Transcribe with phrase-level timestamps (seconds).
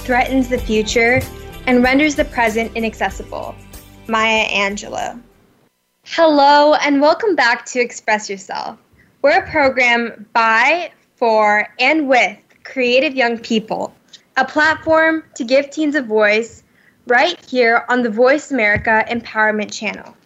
[0.00, 1.20] threatens the future,
[1.66, 3.54] and renders the present inaccessible.
[4.08, 5.20] Maya Angelou.
[6.06, 8.78] Hello, and welcome back to Express Yourself.
[9.22, 13.94] We're a program by, for, and with creative young people,
[14.36, 16.62] a platform to give teens a voice
[17.06, 20.16] right here on the Voice America Empowerment Channel.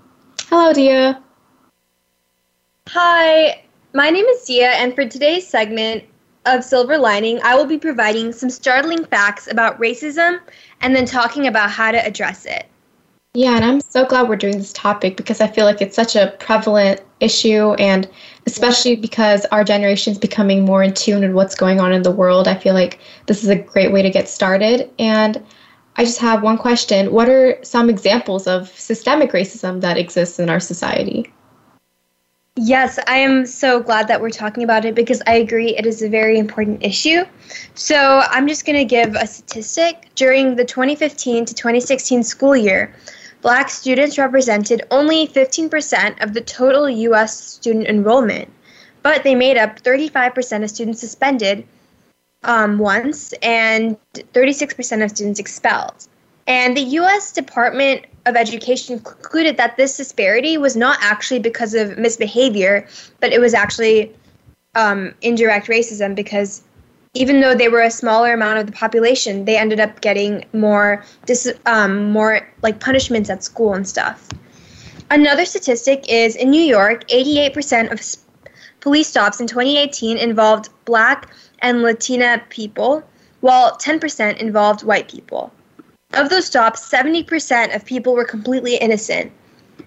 [0.48, 1.22] Hello, Dia.
[2.90, 3.64] Hi,
[3.94, 6.04] my name is Dia, and for today's segment
[6.46, 10.40] of Silver Lining, I will be providing some startling facts about racism
[10.82, 12.68] and then talking about how to address it.
[13.34, 16.16] Yeah, and I'm so glad we're doing this topic because I feel like it's such
[16.16, 18.10] a prevalent issue, and
[18.46, 22.12] especially because our generation is becoming more in tune with what's going on in the
[22.12, 24.90] world, I feel like this is a great way to get started.
[24.98, 25.44] And
[25.98, 30.50] I just have one question What are some examples of systemic racism that exists in
[30.50, 31.32] our society?
[32.60, 36.02] Yes, I am so glad that we're talking about it because I agree it is
[36.02, 37.24] a very important issue.
[37.76, 40.10] So I'm just going to give a statistic.
[40.16, 42.96] During the 2015 to 2016 school year,
[43.48, 47.40] black students represented only 15% of the total U.S.
[47.40, 48.52] student enrollment,
[49.04, 51.66] but they made up 35% of students suspended
[52.44, 56.10] um, once and 36% of students expelled.
[56.46, 57.32] And the U.S.
[57.32, 62.86] Department of Education concluded that this disparity was not actually because of misbehavior,
[63.22, 64.14] but it was actually
[64.76, 66.64] um, indirect racism because
[67.14, 71.04] even though they were a smaller amount of the population, they ended up getting more
[71.26, 74.28] dis- um, more like punishments at school and stuff.
[75.10, 78.02] Another statistic is in New York, 88% of
[78.82, 83.04] police stops in 2018 involved black and Latina people,
[83.40, 85.52] while 10% involved white people.
[86.14, 89.32] Of those stops, 70% of people were completely innocent.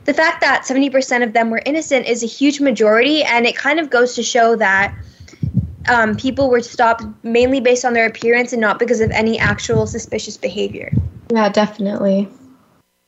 [0.04, 3.78] The fact that 70% of them were innocent is a huge majority, and it kind
[3.78, 4.94] of goes to show that
[5.88, 9.86] um, people were stopped mainly based on their appearance and not because of any actual
[9.86, 10.92] suspicious behavior.
[11.32, 12.28] Yeah, definitely.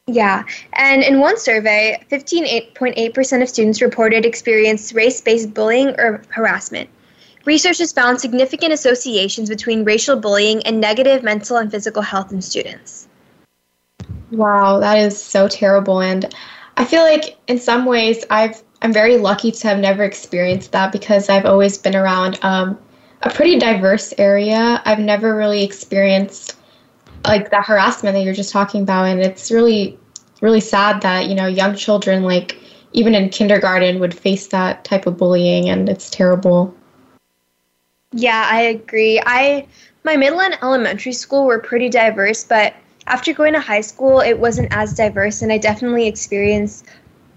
[0.07, 6.91] Yeah, and in one survey, 15.8% of students reported experienced race based bullying or harassment.
[7.45, 13.09] Researchers found significant associations between racial bullying and negative mental and physical health in students.
[14.31, 16.01] Wow, that is so terrible.
[16.01, 16.33] And
[16.77, 20.91] I feel like in some ways I've I'm very lucky to have never experienced that
[20.91, 22.77] because I've always been around um,
[23.23, 24.83] a pretty diverse area.
[24.85, 26.57] I've never really experienced
[27.25, 29.99] like that harassment that you're just talking about, and it's really
[30.41, 32.59] really sad that you know young children like
[32.93, 36.75] even in kindergarten would face that type of bullying, and it's terrible.
[38.11, 39.23] Yeah, I agree.
[39.25, 39.69] I
[40.03, 42.75] my middle and elementary school were pretty diverse, but
[43.07, 46.87] after going to high school, it wasn't as diverse, and I definitely experienced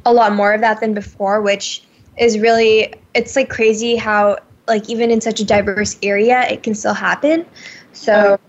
[0.06, 1.84] a lot more of that than before, which
[2.18, 4.38] is really it's like crazy how
[4.68, 7.46] like even in such a diverse area, it can still happen.
[7.94, 8.40] So.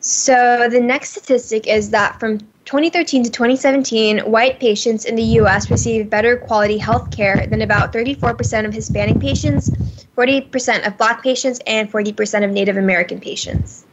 [0.00, 5.70] So the next statistic is that from 2013 to 2017, white patients in the U.S.
[5.70, 9.70] received better quality health care than about 34% of Hispanic patients,
[10.16, 13.86] 40% of Black patients, and 40% of Native American patients.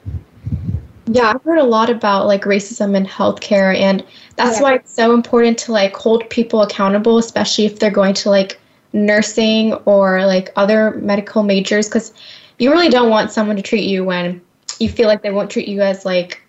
[1.08, 4.06] Yeah, I've heard a lot about like racism in healthcare, and
[4.36, 4.64] that's yeah.
[4.64, 8.60] why it's so important to like hold people accountable, especially if they're going to like
[8.94, 12.14] nursing or like other medical majors, because
[12.60, 14.42] you really don't want someone to treat you when
[14.80, 16.42] you feel like they won't treat you as like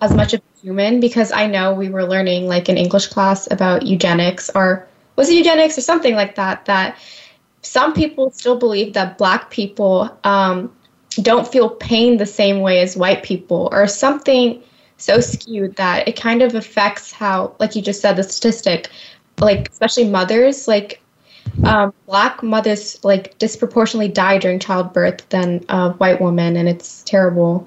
[0.00, 3.50] as much of a human because I know we were learning like in English class
[3.50, 4.86] about eugenics or
[5.16, 6.96] was it eugenics or something like that that
[7.62, 10.72] some people still believe that black people um,
[11.16, 14.62] don't feel pain the same way as white people or something
[14.96, 18.88] so skewed that it kind of affects how like you just said the statistic
[19.40, 21.02] like especially mothers like
[21.64, 27.66] um, black mothers like disproportionately die during childbirth than a white woman and it's terrible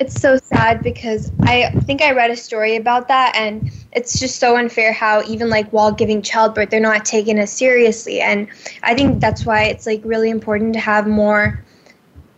[0.00, 4.40] it's so sad because I think I read a story about that, and it's just
[4.40, 8.20] so unfair how even like while giving childbirth, they're not taken as seriously.
[8.20, 8.48] And
[8.82, 11.64] I think that's why it's like really important to have more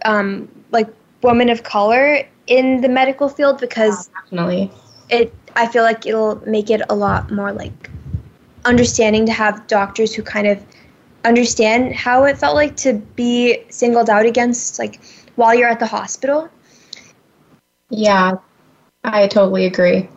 [0.06, 0.88] um, like
[1.22, 4.70] women of color in the medical field because yeah, definitely
[5.10, 5.34] it.
[5.56, 7.90] I feel like it'll make it a lot more like
[8.64, 10.62] understanding to have doctors who kind of
[11.24, 15.00] understand how it felt like to be singled out against like
[15.34, 16.48] while you're at the hospital
[17.90, 18.34] yeah,
[19.04, 20.08] I totally agree.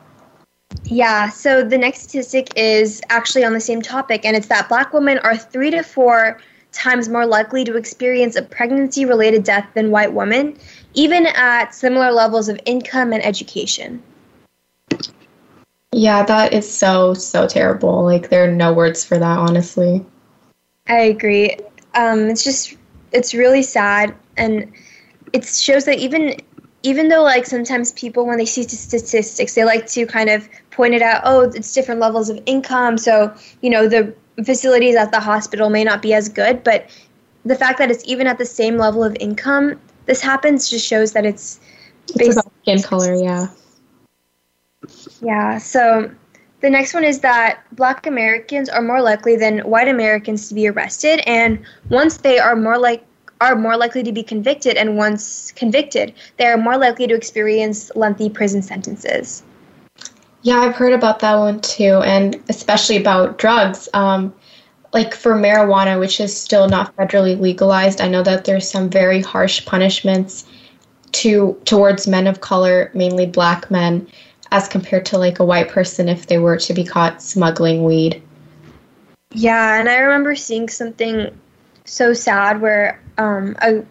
[0.83, 4.93] Yeah, so the next statistic is actually on the same topic, and it's that black
[4.93, 6.39] women are three to four
[6.71, 10.57] times more likely to experience a pregnancy related death than white women,
[10.93, 14.01] even at similar levels of income and education.
[15.91, 18.03] Yeah, that is so, so terrible.
[18.03, 20.05] Like, there are no words for that, honestly.
[20.87, 21.57] I agree.
[21.95, 22.75] Um, it's just,
[23.11, 24.71] it's really sad, and
[25.33, 26.35] it shows that even
[26.81, 30.47] even though like sometimes people when they see the statistics they like to kind of
[30.71, 34.13] point it out oh it's different levels of income so you know the
[34.45, 36.89] facilities at the hospital may not be as good but
[37.45, 41.13] the fact that it's even at the same level of income this happens just shows
[41.13, 41.59] that it's,
[42.15, 43.47] it's about skin color yeah
[45.21, 46.09] yeah so
[46.61, 50.67] the next one is that black americans are more likely than white americans to be
[50.67, 51.59] arrested and
[51.89, 53.05] once they are more like
[53.41, 57.91] are more likely to be convicted, and once convicted, they are more likely to experience
[57.95, 59.43] lengthy prison sentences.
[60.41, 63.89] Yeah, I've heard about that one too, and especially about drugs.
[63.93, 64.33] Um,
[64.93, 69.21] like for marijuana, which is still not federally legalized, I know that there's some very
[69.21, 70.45] harsh punishments
[71.11, 74.07] to towards men of color, mainly black men,
[74.51, 78.21] as compared to like a white person if they were to be caught smuggling weed.
[79.31, 81.37] Yeah, and I remember seeing something
[81.85, 83.83] so sad where um, a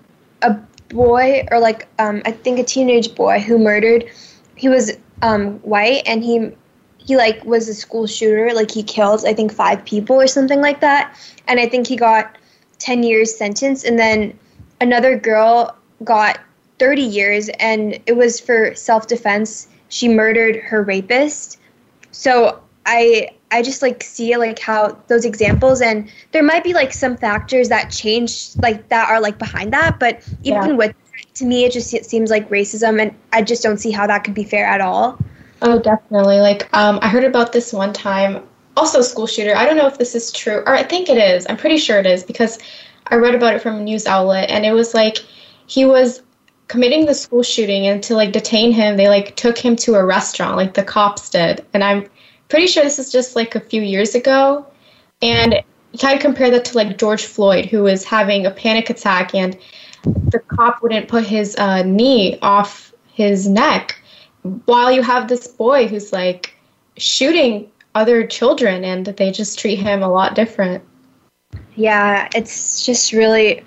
[0.43, 0.55] a
[0.89, 4.11] boy or like um, I think a teenage boy who murdered.
[4.57, 6.51] He was um, white and he
[6.99, 8.53] he like was a school shooter.
[8.55, 11.17] Like he killed I think five people or something like that.
[11.47, 12.37] And I think he got
[12.79, 13.85] ten years sentence.
[13.85, 14.39] And then
[14.81, 16.41] another girl got
[16.79, 19.69] thirty years, and it was for self defense.
[19.89, 21.59] She murdered her rapist.
[22.11, 26.93] So I I just like see like how those examples and there might be like
[26.93, 30.73] some factors that change like that are like behind that, but even yeah.
[30.73, 30.95] with
[31.35, 34.25] to me it just it seems like racism and I just don't see how that
[34.25, 35.19] could be fair at all.
[35.63, 36.41] Oh, definitely.
[36.41, 38.43] Like um I heard about this one time
[38.77, 39.57] also school shooter.
[39.57, 41.47] I don't know if this is true or I think it is.
[41.49, 42.59] I'm pretty sure it is because
[43.07, 45.19] I read about it from a news outlet and it was like
[45.67, 46.23] he was
[46.69, 50.05] committing the school shooting and to like detain him they like took him to a
[50.05, 52.09] restaurant like the cops did and i'm
[52.49, 54.67] pretty sure this is just like a few years ago.
[55.23, 55.55] And
[55.93, 59.35] you kind of compare that to like George Floyd, who was having a panic attack
[59.35, 59.57] and
[60.05, 64.01] the cop wouldn't put his uh, knee off his neck
[64.65, 66.55] while you have this boy who's like
[66.97, 70.83] shooting other children and they just treat him a lot different.
[71.75, 73.65] Yeah, it's just really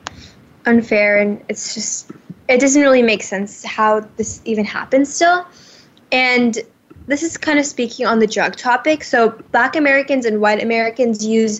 [0.65, 2.11] unfair and it's just
[2.47, 5.45] it doesn't really make sense how this even happens still.
[6.11, 6.59] And
[7.11, 9.03] this is kind of speaking on the drug topic.
[9.03, 11.59] So black Americans and white Americans use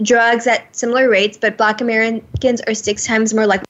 [0.00, 3.66] drugs at similar rates, but black Americans are six times more likely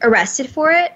[0.00, 0.94] arrested for it.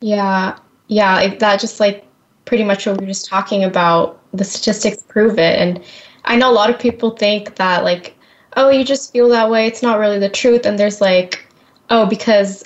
[0.00, 0.56] Yeah,
[0.86, 2.04] yeah, that just like
[2.44, 4.20] pretty much what we were just talking about.
[4.32, 5.82] The statistics prove it, and
[6.24, 8.16] I know a lot of people think that like,
[8.56, 9.66] oh, you just feel that way.
[9.66, 11.44] It's not really the truth, and there's like,
[11.90, 12.62] oh, because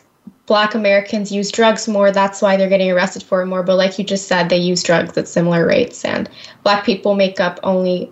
[0.50, 3.62] black Americans use drugs more, that's why they're getting arrested for it more.
[3.62, 6.28] But like you just said, they use drugs at similar rates, and
[6.64, 8.10] black people make up only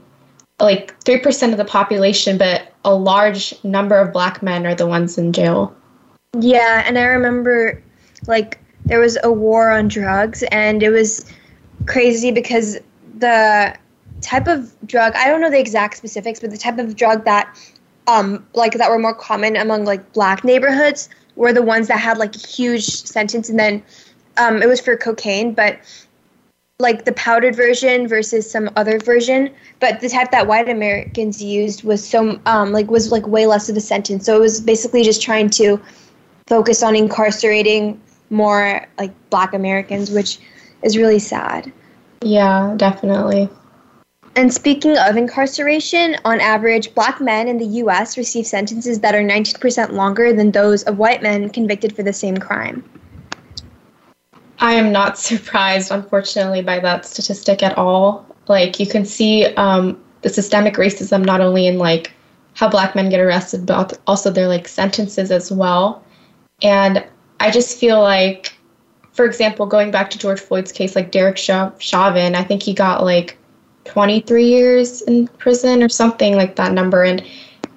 [0.61, 5.18] like 3% of the population, but a large number of black men are the ones
[5.18, 5.75] in jail.
[6.38, 7.83] Yeah, and I remember
[8.28, 11.25] like there was a war on drugs, and it was
[11.87, 12.78] crazy because
[13.18, 13.76] the
[14.21, 17.52] type of drug I don't know the exact specifics, but the type of drug that
[18.07, 22.18] um like that were more common among like black neighborhoods were the ones that had
[22.18, 23.83] like a huge sentence, and then
[24.37, 25.78] um, it was for cocaine, but
[26.80, 29.50] like the powdered version versus some other version.
[29.80, 33.68] But the type that white Americans used was so um, like was like way less
[33.68, 34.26] of a sentence.
[34.26, 35.80] So it was basically just trying to
[36.49, 40.40] focus on incarcerating more like black Americans, which
[40.83, 41.73] is really sad.
[42.23, 43.49] Yeah, definitely.
[44.38, 48.16] And speaking of incarceration, on average, black men in the U.S.
[48.16, 52.37] receive sentences that are 19% longer than those of white men convicted for the same
[52.37, 52.88] crime.
[54.61, 58.25] I am not surprised, unfortunately, by that statistic at all.
[58.47, 62.12] Like, you can see um, the systemic racism not only in like
[62.54, 66.04] how black men get arrested, but also their like sentences as well.
[66.62, 67.04] And
[67.40, 68.57] I just feel like,
[69.11, 73.02] for example, going back to George Floyd's case, like Derek Chauvin, I think he got
[73.02, 73.37] like
[73.88, 77.25] 23 years in prison or something like that number and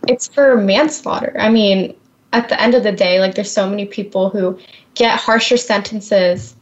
[0.08, 1.36] it's for manslaughter.
[1.40, 1.96] I mean
[2.34, 4.58] at the end of the day like there's so many people who
[4.96, 6.56] get harsher sentences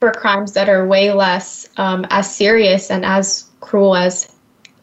[0.00, 4.34] for crimes that are way less um, as serious and as cruel as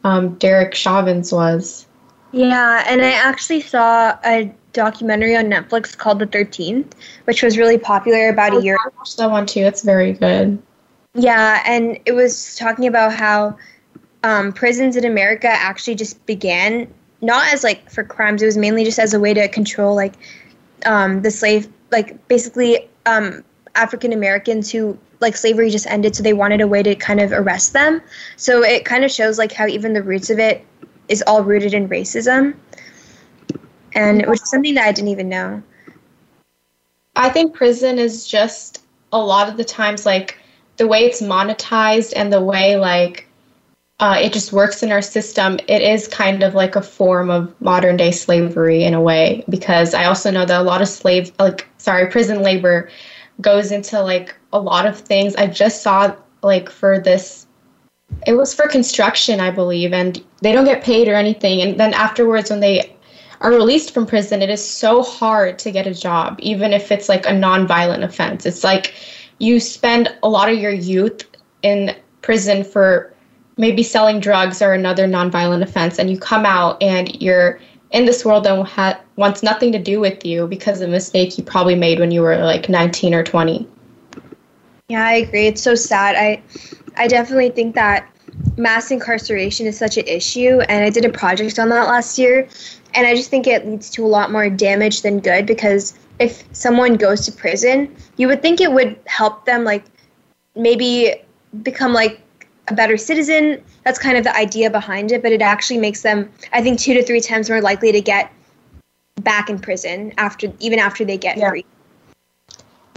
[0.04, 1.86] um, derek chauvin's was.
[2.32, 6.94] Yeah and i actually saw a documentary on netflix called the 13th
[7.26, 9.62] which was really popular about a oh, year i watched that one too.
[9.62, 10.62] It's very good.
[11.14, 13.58] Yeah and it was talking about how
[14.24, 16.88] um, prisons in America actually just began
[17.22, 18.42] not as like for crimes.
[18.42, 20.14] It was mainly just as a way to control like
[20.86, 23.44] um, the slave, like basically um,
[23.76, 27.32] African Americans who like slavery just ended, so they wanted a way to kind of
[27.32, 28.02] arrest them.
[28.38, 30.66] So it kind of shows like how even the roots of it
[31.10, 32.56] is all rooted in racism,
[33.94, 35.62] and which is something that I didn't even know.
[37.16, 40.38] I think prison is just a lot of the times like
[40.78, 43.28] the way it's monetized and the way like
[44.02, 47.54] uh, it just works in our system, it is kind of like a form of
[47.62, 49.46] modern day slavery in a way.
[49.48, 52.90] Because I also know that a lot of slave, like, sorry, prison labor
[53.40, 55.36] goes into like a lot of things.
[55.36, 57.46] I just saw like for this,
[58.26, 61.62] it was for construction, I believe, and they don't get paid or anything.
[61.62, 62.96] And then afterwards, when they
[63.42, 67.08] are released from prison, it is so hard to get a job, even if it's
[67.08, 68.48] like a non-violent offense.
[68.48, 68.96] It's like
[69.38, 71.24] you spend a lot of your youth
[71.62, 73.14] in prison for
[73.58, 77.60] maybe selling drugs or another nonviolent offense, and you come out and you're
[77.92, 81.38] in this world that ha- wants nothing to do with you because of a mistake
[81.38, 83.68] you probably made when you were like 19 or 20.
[84.88, 85.48] Yeah, I agree.
[85.48, 86.16] It's so sad.
[86.16, 86.42] I,
[86.98, 88.10] I definitely think that
[88.58, 92.48] mass incarceration is such an issue, and I did a project on that last year,
[92.94, 96.44] and I just think it leads to a lot more damage than good because if
[96.52, 99.86] someone goes to prison, you would think it would help them like
[100.56, 101.16] maybe
[101.64, 102.22] become like
[102.68, 103.64] a better citizen.
[103.84, 106.94] That's kind of the idea behind it, but it actually makes them, I think, two
[106.94, 108.32] to three times more likely to get
[109.16, 111.50] back in prison after, even after they get yeah.
[111.50, 111.66] free.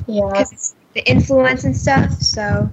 [0.06, 0.28] Yeah.
[0.28, 2.12] Because the influence and stuff.
[2.20, 2.70] So,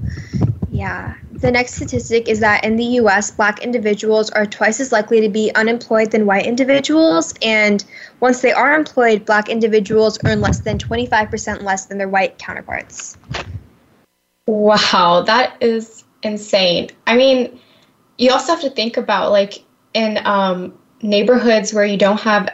[0.71, 1.15] yeah.
[1.33, 5.29] The next statistic is that in the US, black individuals are twice as likely to
[5.29, 7.33] be unemployed than white individuals.
[7.41, 7.83] And
[8.19, 13.17] once they are employed, black individuals earn less than 25% less than their white counterparts.
[14.45, 16.90] Wow, that is insane.
[17.08, 17.60] I mean,
[18.18, 19.63] you also have to think about like
[19.94, 22.50] in um, neighborhoods where you don't have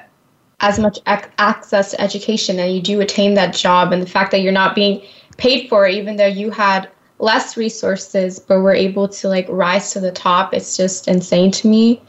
[0.59, 4.31] as much ac- access to education and you do attain that job, and the fact
[4.31, 5.01] that you're not being
[5.37, 9.91] paid for it, even though you had less resources but were able to like rise
[9.91, 12.01] to the top, it's just insane to me.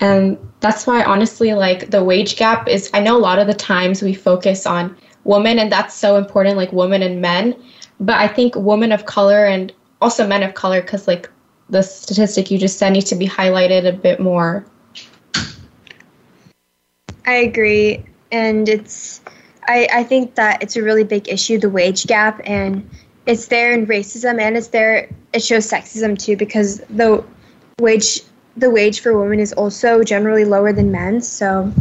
[0.00, 3.54] And that's why, honestly, like the wage gap is, I know a lot of the
[3.54, 7.54] times we focus on women, and that's so important, like women and men.
[8.00, 11.28] But I think women of color and also men of color because like
[11.68, 14.64] the statistic you just said needs to be highlighted a bit more
[17.26, 19.20] i agree and it's
[19.68, 22.88] I, I think that it's a really big issue the wage gap and
[23.26, 27.24] it's there in racism and it's there it shows sexism too because the
[27.78, 28.20] wage
[28.56, 31.72] the wage for women is also generally lower than men's so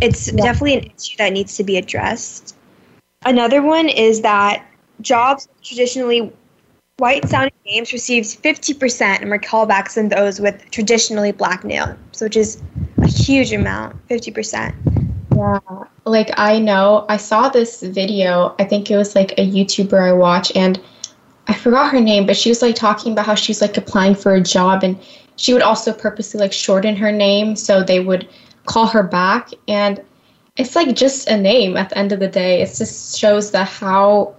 [0.00, 0.44] it's yeah.
[0.44, 2.56] definitely an issue that needs to be addressed
[3.24, 4.66] another one is that
[5.00, 6.32] jobs traditionally
[6.98, 12.60] white sounding names receives 50% more callbacks than those with traditionally black names which is
[12.98, 14.74] a huge amount 50%
[15.38, 15.60] yeah,
[16.04, 18.56] like I know, I saw this video.
[18.58, 20.80] I think it was like a YouTuber I watch, and
[21.46, 24.34] I forgot her name, but she was like talking about how she's like applying for
[24.34, 24.98] a job, and
[25.36, 28.28] she would also purposely like shorten her name so they would
[28.66, 29.50] call her back.
[29.68, 30.02] And
[30.56, 32.60] it's like just a name at the end of the day.
[32.60, 34.34] It just shows that how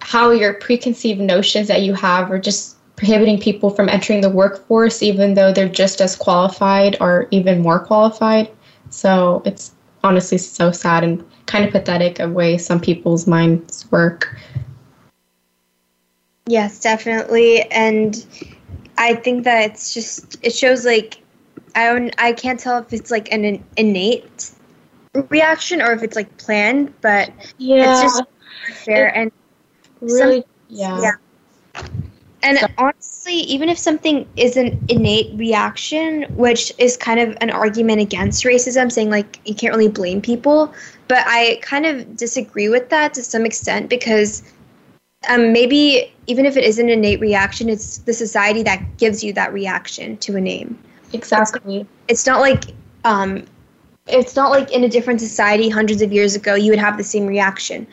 [0.00, 5.02] how your preconceived notions that you have are just prohibiting people from entering the workforce,
[5.02, 8.50] even though they're just as qualified or even more qualified.
[8.90, 14.36] So it's honestly so sad and kind of pathetic of way some people's minds work.
[16.46, 17.62] Yes, definitely.
[17.70, 18.24] And
[18.96, 21.22] I think that it's just it shows like
[21.74, 24.50] I don't I can't tell if it's like an innate
[25.28, 27.92] reaction or if it's like planned, but yeah.
[27.92, 28.22] it's just
[28.84, 29.30] fair and
[30.00, 31.00] really some, yeah.
[31.00, 31.82] yeah.
[32.42, 38.00] And honestly, even if something is an innate reaction, which is kind of an argument
[38.00, 40.72] against racism, saying like you can't really blame people,
[41.08, 44.42] but I kind of disagree with that to some extent because
[45.28, 49.32] um, maybe even if it is an innate reaction, it's the society that gives you
[49.32, 50.78] that reaction to a name.
[51.12, 51.80] Exactly.
[51.80, 52.64] It's, it's not like
[53.04, 53.44] um,
[54.06, 57.04] it's not like in a different society hundreds of years ago you would have the
[57.04, 57.86] same reaction.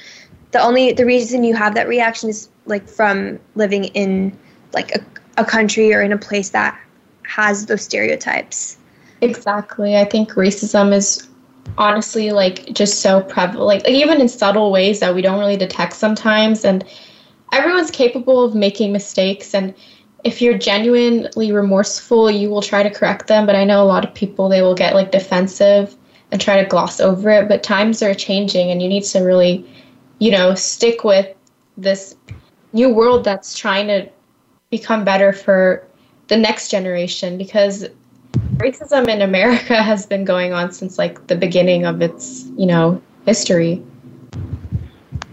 [0.55, 4.31] The only the reason you have that reaction is like from living in
[4.71, 6.79] like a, a country or in a place that
[7.23, 8.77] has those stereotypes.
[9.19, 9.97] Exactly.
[9.97, 11.27] I think racism is
[11.77, 15.91] honestly like just so prevalent like, even in subtle ways that we don't really detect
[15.91, 16.85] sometimes and
[17.51, 19.73] everyone's capable of making mistakes and
[20.23, 24.05] if you're genuinely remorseful you will try to correct them but i know a lot
[24.05, 25.97] of people they will get like defensive
[26.31, 29.67] and try to gloss over it but times are changing and you need to really
[30.19, 31.35] you know stick with
[31.77, 32.15] this
[32.73, 34.09] new world that's trying to
[34.69, 35.85] become better for
[36.27, 37.87] the next generation because
[38.57, 43.01] racism in America has been going on since like the beginning of its, you know,
[43.25, 43.83] history.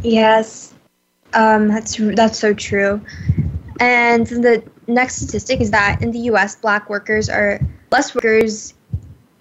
[0.02, 0.74] Yes.
[1.34, 3.00] Um, that's that's so true.
[3.80, 8.74] And the next statistic is that in the U.S., black workers are less workers,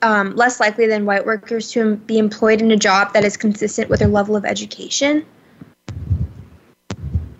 [0.01, 3.89] um, less likely than white workers to be employed in a job that is consistent
[3.89, 5.25] with their level of education.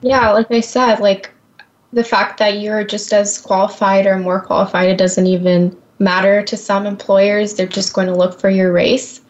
[0.02, 1.30] Yeah, like I said, like
[1.94, 6.58] the fact that you're just as qualified or more qualified, it doesn't even matter to
[6.58, 7.54] some employers.
[7.54, 9.22] They're just going to look for your race,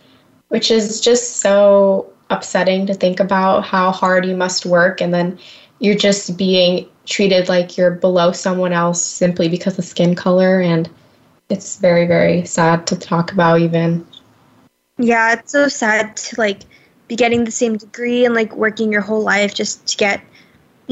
[0.48, 5.38] which is just so upsetting to think about how hard you must work and then
[5.80, 10.90] you're just being treated like you're below someone else simply because of skin color and
[11.52, 14.06] it's very very sad to talk about even
[14.98, 16.62] yeah it's so sad to like
[17.08, 20.22] be getting the same degree and like working your whole life just to get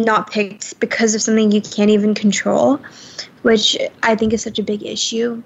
[0.05, 2.79] not picked because of something you can't even control,
[3.41, 5.41] which I think is such a big issue.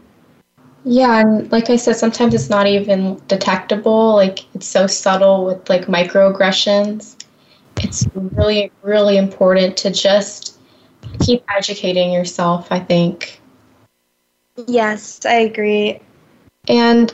[0.85, 4.15] Yeah, and like I said, sometimes it's not even detectable.
[4.15, 7.15] Like it's so subtle with like microaggressions.
[7.77, 10.59] It's really, really important to just
[11.19, 13.41] keep educating yourself, I think.
[14.67, 15.99] Yes, I agree.
[16.67, 17.13] And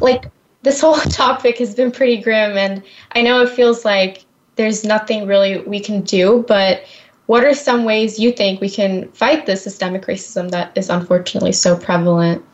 [0.00, 0.30] like
[0.62, 4.24] this whole topic has been pretty grim and I know it feels like
[4.56, 6.44] there's nothing really we can do.
[6.48, 6.84] But
[7.26, 11.52] what are some ways you think we can fight the systemic racism that is unfortunately
[11.52, 12.44] so prevalent?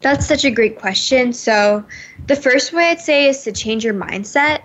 [0.00, 1.32] That's such a great question.
[1.32, 1.84] So,
[2.26, 4.60] the first way I'd say is to change your mindset.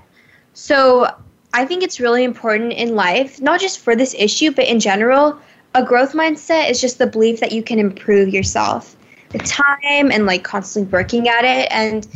[0.53, 1.08] So,
[1.53, 5.39] I think it's really important in life, not just for this issue, but in general.
[5.75, 8.95] A growth mindset is just the belief that you can improve yourself
[9.32, 11.67] with time and like constantly working at it.
[11.71, 12.08] And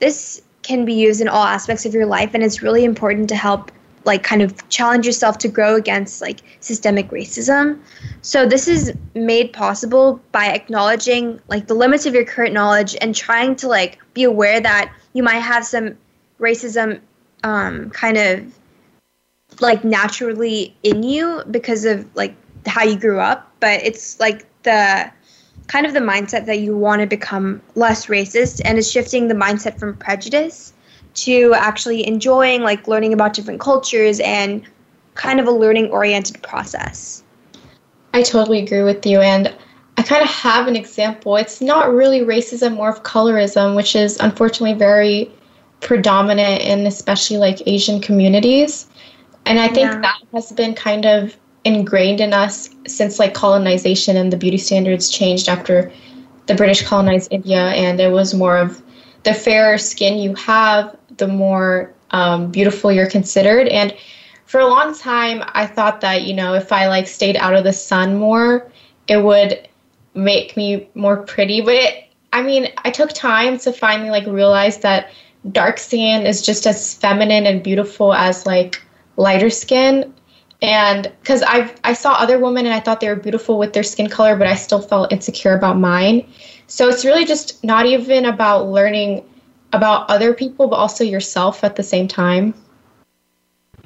[0.00, 3.36] this can be used in all aspects of your life and it's really important to
[3.36, 3.70] help
[4.04, 7.80] like kind of challenge yourself to grow against like systemic racism.
[8.22, 13.14] So this is made possible by acknowledging like the limits of your current knowledge and
[13.14, 15.96] trying to like be aware that you might have some
[16.40, 17.00] racism
[17.42, 18.58] um, kind of
[19.60, 22.34] like naturally in you because of like
[22.66, 25.10] how you grew up, but it's like the
[25.66, 29.34] kind of the mindset that you want to become less racist and is shifting the
[29.34, 30.72] mindset from prejudice
[31.14, 34.62] to actually enjoying like learning about different cultures and
[35.14, 37.22] kind of a learning oriented process.
[38.12, 39.52] I totally agree with you and
[39.98, 41.36] I kind of have an example.
[41.36, 45.30] It's not really racism, more of colorism, which is unfortunately very
[45.80, 48.86] predominant in especially like Asian communities.
[49.46, 50.00] And I think Yeah.
[50.00, 55.10] that has been kind of ingrained in us since like colonization and the beauty standards
[55.10, 55.92] changed after
[56.46, 58.80] the British colonized India, and it was more of
[59.24, 63.66] the fairer skin you have, the more um, beautiful you're considered.
[63.66, 63.94] And
[64.44, 67.64] for a long time, I thought that you know if I like stayed out of
[67.64, 68.70] the sun more,
[69.08, 69.68] it would
[70.14, 71.60] make me more pretty.
[71.60, 75.10] But it, I mean, I took time to finally like realize that
[75.50, 78.80] dark skin is just as feminine and beautiful as like
[79.16, 80.14] lighter skin
[80.62, 83.82] and because i i saw other women and i thought they were beautiful with their
[83.82, 86.26] skin color but i still felt insecure about mine
[86.66, 89.24] so it's really just not even about learning
[89.72, 92.54] about other people but also yourself at the same time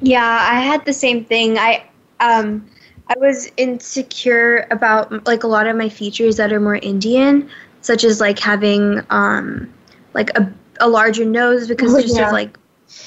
[0.00, 1.59] Yeah, I had the same thing.
[1.59, 1.85] I
[2.20, 2.66] um
[3.09, 7.48] I was insecure about like a lot of my features that are more Indian,
[7.80, 9.72] such as like having um
[10.14, 12.20] like a a larger nose because Oh, just yeah.
[12.20, 12.59] of like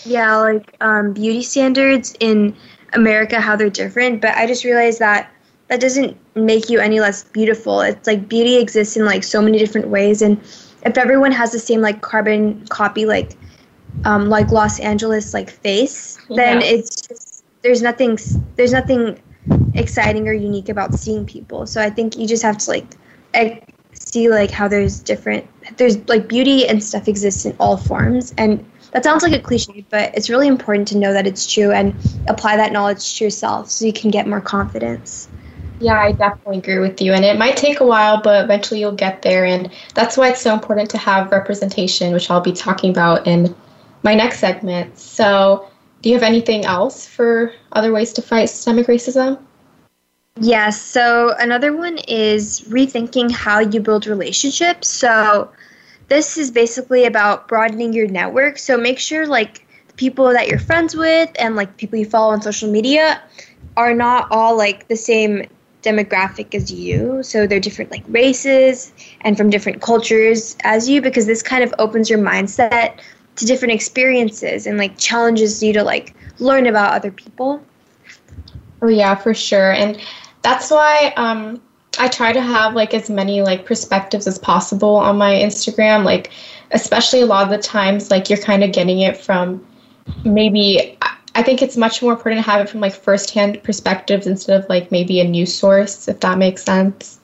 [0.03, 2.55] yeah, like um beauty standards in
[2.93, 5.29] America how they're different, but I just realized that
[5.69, 7.81] that doesn't make you any less beautiful.
[7.81, 10.37] It's like beauty exists in like so many different ways and
[10.85, 13.37] if everyone has the same like carbon copy like
[14.05, 16.67] um, like Los Angeles like face, then Yeah.
[16.67, 18.17] it's just there's nothing
[18.55, 19.19] there's nothing
[19.75, 21.65] exciting or unique about seeing people.
[21.65, 22.85] So I think you just have to like
[23.93, 28.65] see like how there's different there's like beauty and stuff exists in all forms and
[28.93, 31.95] that sounds like a cliche, but it's really important to know that it's true and
[32.27, 35.27] apply that knowledge to yourself so you can get more confidence.
[35.79, 37.13] Yeah, I definitely agree with you.
[37.13, 39.45] And it might take a while, but eventually you'll get there.
[39.45, 43.53] And that's why it's so important to have representation, which I'll be talking about in
[44.03, 44.97] my next segment.
[44.97, 45.67] So,
[46.01, 49.39] do you have anything else for other ways to fight systemic racism?
[50.39, 50.81] Yes.
[50.81, 54.89] So another one is rethinking how you build relationships.
[54.89, 55.49] So
[56.13, 58.59] this is basically about broadening your network.
[58.59, 62.31] So make sure like the people that you're friends with and like people you follow
[62.31, 63.19] on social media
[63.75, 65.47] are not all like the same
[65.81, 67.23] demographic as you.
[67.23, 71.73] So they're different like races and from different cultures as you because this kind of
[71.79, 72.99] opens your mindset
[73.37, 77.59] to different experiences and like challenges you to like learn about other people.
[78.83, 79.71] Oh yeah, for sure.
[79.73, 79.99] And
[80.43, 81.59] that's why um,
[81.99, 86.03] I try to have like as many like perspectives as possible on my Instagram.
[86.03, 86.31] Like,
[86.71, 89.65] especially a lot of the times, like you're kind of getting it from
[90.23, 90.97] maybe.
[91.01, 94.69] I- think it's much more important to have it from like firsthand perspectives instead of
[94.69, 97.19] like maybe a news source, if that makes sense.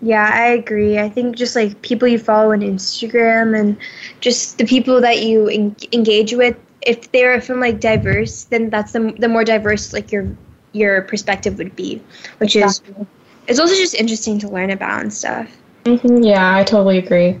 [0.00, 0.98] Yeah, I agree.
[0.98, 3.76] I think just like people you follow on Instagram and
[4.20, 8.92] just the people that you en- engage with, if they're from like diverse, then that's
[8.92, 10.28] the, the more diverse like your
[10.72, 12.00] your perspective would be,
[12.38, 12.80] which is
[13.48, 15.50] it's also just interesting to learn about and stuff.
[15.84, 17.40] hmm yeah, I totally agree.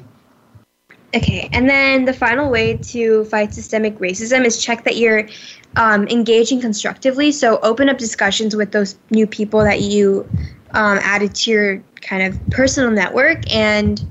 [1.14, 5.28] Okay, and then the final way to fight systemic racism is check that you're
[5.76, 7.32] um, engaging constructively.
[7.32, 10.28] So open up discussions with those new people that you
[10.72, 14.04] um, added to your kind of personal network, and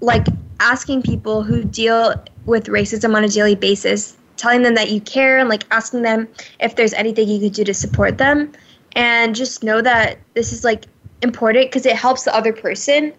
[0.00, 0.26] like
[0.60, 2.14] asking people who deal
[2.46, 6.28] with racism on a daily basis, telling them that you care, and like asking them
[6.60, 8.52] if there's anything you could do to support them,
[8.96, 10.86] and just know that this is like
[11.22, 13.12] important because it helps the other person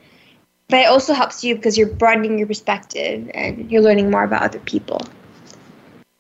[0.70, 4.42] but it also helps you because you're broadening your perspective and you're learning more about
[4.42, 5.02] other people.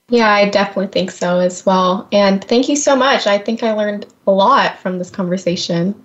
[0.09, 2.07] Yeah, I definitely think so as well.
[2.11, 3.25] And thank you so much.
[3.25, 5.95] I think I learned a lot from this conversation.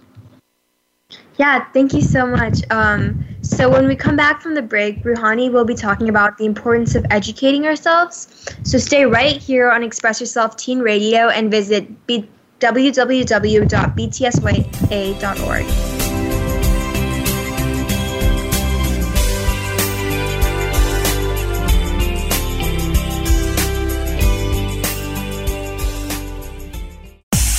[1.36, 2.62] Yeah, thank you so much.
[2.70, 6.46] Um, so when we come back from the break, Ruhani will be talking about the
[6.46, 8.48] importance of educating ourselves.
[8.62, 12.28] So stay right here on Express Yourself Teen Radio and visit b-
[12.60, 13.68] www.btsya.org.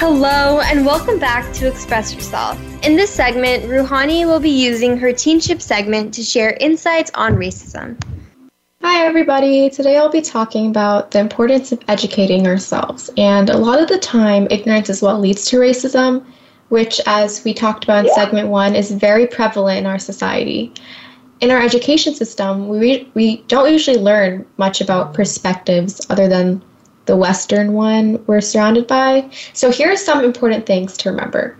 [0.00, 2.56] Hello, and welcome back to Express Yourself.
[2.84, 8.00] In this segment, Ruhani will be using her Teenship segment to share insights on racism.
[8.80, 9.68] Hi, everybody.
[9.68, 13.10] Today I'll be talking about the importance of educating ourselves.
[13.16, 16.24] And a lot of the time, ignorance is what leads to racism,
[16.68, 20.72] which, as we talked about in segment one, is very prevalent in our society.
[21.40, 26.62] In our education system, we, we don't usually learn much about perspectives other than
[27.08, 29.28] the Western one we're surrounded by.
[29.54, 31.56] So here are some important things to remember.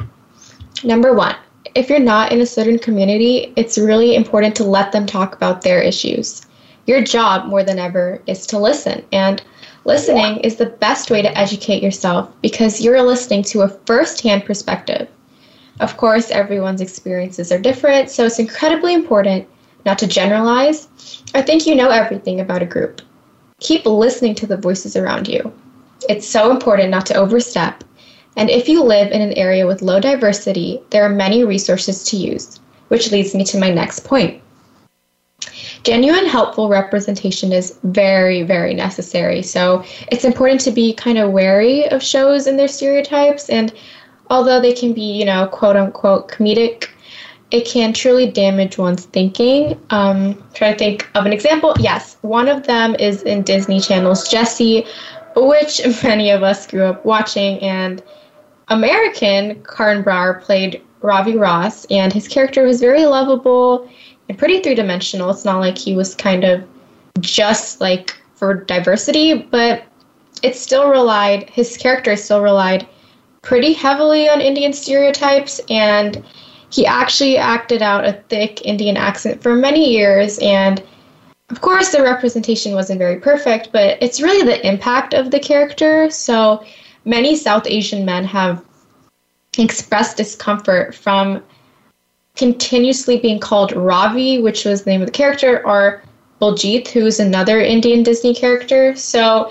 [0.84, 1.34] Number one,
[1.74, 5.62] if you're not in a certain community, it's really important to let them talk about
[5.62, 6.42] their issues.
[6.87, 9.04] Your job, more than ever, is to listen.
[9.11, 9.42] And
[9.84, 14.44] listening is the best way to educate yourself because you're listening to a first hand
[14.44, 15.08] perspective.
[15.80, 19.48] Of course, everyone's experiences are different, so it's incredibly important
[19.87, 20.88] not to generalize
[21.34, 23.02] I think you know everything about a group.
[23.61, 25.53] Keep listening to the voices around you.
[26.09, 27.83] It's so important not to overstep.
[28.37, 32.16] And if you live in an area with low diversity, there are many resources to
[32.16, 34.40] use, which leads me to my next point.
[35.83, 39.42] Genuine, helpful representation is very, very necessary.
[39.42, 43.49] So it's important to be kind of wary of shows and their stereotypes.
[43.49, 43.73] And
[44.31, 46.88] although they can be, you know, quote unquote comedic,
[47.50, 49.80] it can truly damage one's thinking.
[49.90, 51.74] Um, trying to think of an example.
[51.78, 54.87] Yes, one of them is in Disney Channel's Jessie,
[55.34, 57.58] which many of us grew up watching.
[57.61, 58.02] And
[58.68, 63.88] American Karan Brar played Ravi Ross, and his character was very lovable
[64.28, 65.30] and pretty three dimensional.
[65.30, 66.66] It's not like he was kind of
[67.20, 69.84] just like for diversity, but
[70.42, 72.87] it still relied, his character still relied
[73.42, 76.22] pretty heavily on Indian stereotypes and
[76.70, 80.83] he actually acted out a thick Indian accent for many years, and
[81.50, 86.11] of course, the representation wasn't very perfect, but it's really the impact of the character.
[86.11, 86.62] So
[87.07, 88.62] many South Asian men have
[89.57, 91.42] expressed discomfort from
[92.37, 96.02] continuously being called Ravi, which was the name of the character, or
[96.40, 98.94] Baljeet, who's another Indian Disney character.
[98.94, 99.50] So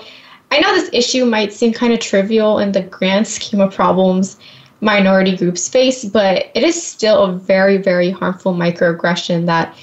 [0.52, 4.38] I know this issue might seem kind of trivial in the grand scheme of problems
[4.80, 9.76] minority groups face, but it is still a very, very harmful microaggression that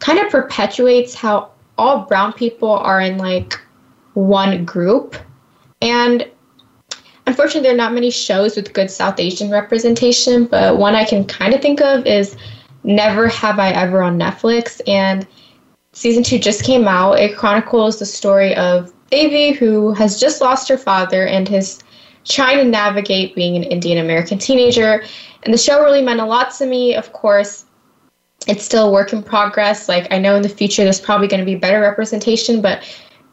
[0.00, 3.60] kind of perpetuates how all brown people are in like
[4.14, 5.16] one group.
[5.80, 6.28] And
[7.26, 11.24] unfortunately, there are not many shows with good South Asian representation, but one I can
[11.24, 12.36] kind of think of is
[12.84, 14.80] Never Have I Ever on Netflix.
[14.88, 15.26] And
[15.92, 17.18] season two just came out.
[17.18, 21.82] It chronicles the story of Devi, who has just lost her father and his
[22.24, 25.02] trying to navigate being an Indian American teenager.
[25.42, 26.94] And the show really meant a lot to me.
[26.94, 27.64] Of course,
[28.46, 29.88] it's still a work in progress.
[29.88, 32.82] Like, I know in the future there's probably going to be better representation, but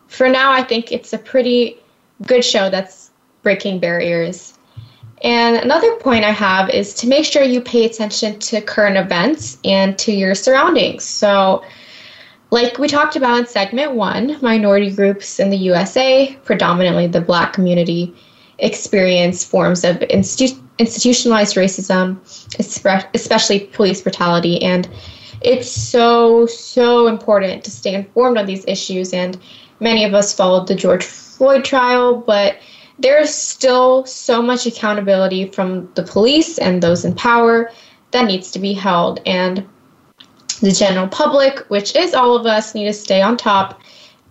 [0.08, 1.78] for now, I think it's a pretty
[2.26, 3.12] good show that's
[3.44, 4.58] breaking barriers.
[5.22, 9.58] And another point I have is to make sure you pay attention to current events
[9.66, 11.04] and to your surroundings.
[11.04, 11.64] So,
[12.52, 17.54] like we talked about in segment one, minority groups in the USA, predominantly the black
[17.54, 18.16] community,
[18.60, 22.20] experience forms of institu- institutionalized racism,
[23.14, 24.62] especially police brutality.
[24.62, 24.90] And
[25.42, 29.14] it's so, so important to stay informed on these issues.
[29.14, 29.38] And
[29.80, 32.58] many of us followed the George Floyd trial, but
[33.00, 37.72] there's still so much accountability from the police and those in power
[38.12, 39.22] that needs to be held.
[39.26, 39.66] And
[40.62, 43.80] the general public, which is all of us, need to stay on top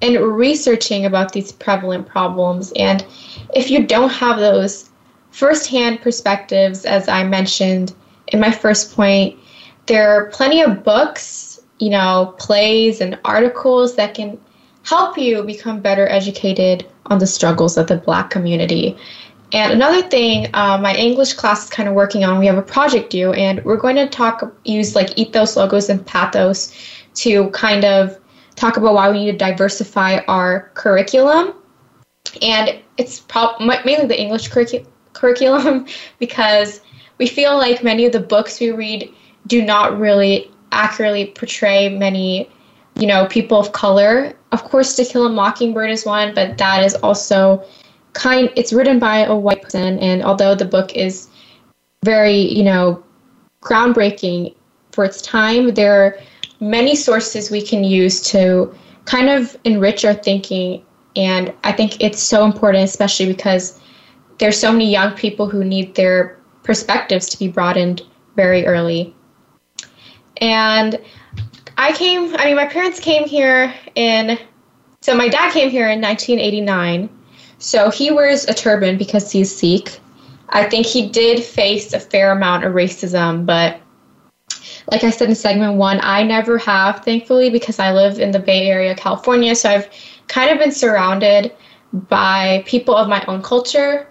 [0.02, 2.72] and researching about these prevalent problems.
[2.76, 3.04] And
[3.54, 4.90] if you don't have those
[5.30, 7.94] firsthand perspectives, as I mentioned
[8.28, 9.38] in my first point,
[9.86, 14.38] there are plenty of books, you know, plays and articles that can
[14.82, 18.96] help you become better educated on the struggles of the Black community.
[19.52, 22.38] And another thing, uh, my English class is kind of working on.
[22.38, 26.04] We have a project due, and we're going to talk use like ethos, logos, and
[26.04, 26.74] pathos
[27.14, 28.18] to kind of
[28.56, 31.54] talk about why we need to diversify our curriculum.
[32.42, 35.86] And it's prob- mainly the English curricu- curriculum
[36.18, 36.80] because
[37.18, 39.12] we feel like many of the books we read
[39.46, 42.48] do not really accurately portray many,
[42.98, 44.34] you know, people of color.
[44.52, 47.64] Of course, To Kill a Mockingbird is one, but that is also
[48.12, 48.50] kind.
[48.56, 51.28] It's written by a white person, and although the book is
[52.04, 53.02] very, you know,
[53.62, 54.54] groundbreaking,
[54.98, 55.74] for its time.
[55.74, 56.18] There are
[56.58, 60.82] many sources we can use to kind of enrich our thinking.
[61.16, 63.80] And I think it's so important, especially because
[64.38, 68.02] there's so many young people who need their perspectives to be broadened
[68.36, 69.14] very early.
[70.40, 71.00] And
[71.76, 74.38] I came, I mean, my parents came here in,
[75.00, 77.08] so my dad came here in 1989.
[77.58, 79.98] So he wears a turban because he's Sikh.
[80.50, 83.80] I think he did face a fair amount of racism, but
[84.90, 88.38] like I said in segment one, I never have, thankfully, because I live in the
[88.38, 89.54] Bay Area, California.
[89.54, 89.90] So I've
[90.28, 91.54] kind of been surrounded
[91.92, 94.08] by people of my own culture.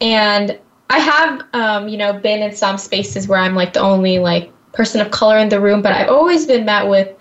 [0.00, 4.18] And I have, um, you know, been in some spaces where I'm like the only
[4.18, 7.14] like person of color in the room, but I've always been met with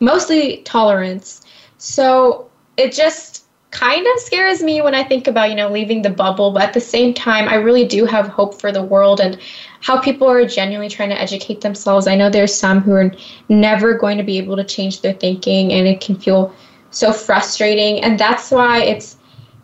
[0.00, 1.42] mostly tolerance.
[1.78, 6.10] So it just kind of scares me when I think about, you know, leaving the
[6.10, 9.38] bubble, but at the same time, I really do have hope for the world and
[9.80, 12.06] how people are genuinely trying to educate themselves.
[12.06, 13.12] I know there's some who are
[13.48, 16.54] never going to be able to change their thinking and it can feel
[16.90, 18.02] so frustrating.
[18.02, 19.16] And that's why it's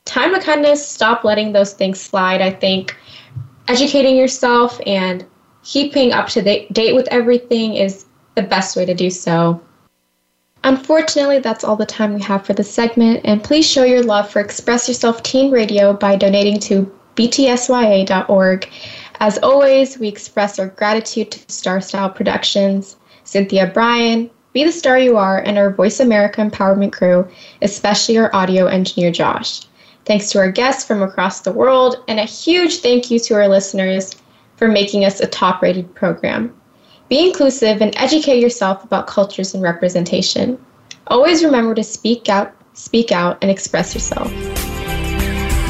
[0.04, 2.40] time to kind of stop letting those things slide.
[2.40, 2.96] I think
[3.68, 5.24] educating yourself and
[5.62, 9.60] keeping up to date with everything is the best way to do so.
[10.64, 14.30] Unfortunately, that's all the time we have for this segment, and please show your love
[14.30, 18.70] for Express Yourself Teen Radio by donating to btsya.org.
[19.20, 24.98] As always, we express our gratitude to Star Style Productions, Cynthia Brian, Be the Star
[24.98, 27.26] You Are, and our Voice America Empowerment crew,
[27.62, 29.62] especially our audio engineer Josh.
[30.04, 33.48] Thanks to our guests from across the world, and a huge thank you to our
[33.48, 34.16] listeners
[34.56, 36.54] for making us a top rated program.
[37.08, 40.58] Be inclusive and educate yourself about cultures and representation.
[41.06, 44.30] Always remember to speak out, speak out, and express yourself.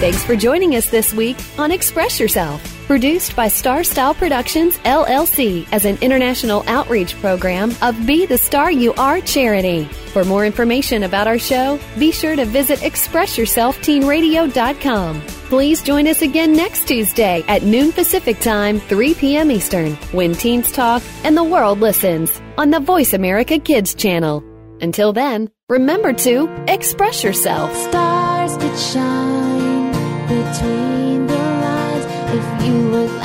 [0.00, 5.66] Thanks for joining us this week on Express Yourself, produced by Star Style Productions LLC
[5.72, 9.84] as an international outreach program of Be the Star You Are charity.
[9.84, 15.20] For more information about our show, be sure to visit expressyourselfteenradio.com.
[15.20, 19.50] Please join us again next Tuesday at noon Pacific Time, 3 p.m.
[19.50, 24.42] Eastern, when teens talk and the world listens on the Voice America Kids channel.
[24.80, 27.74] Until then, remember to express yourself.
[27.76, 29.92] Stars could shine
[30.28, 31.03] between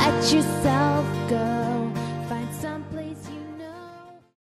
[0.10, 0.69] if you yourself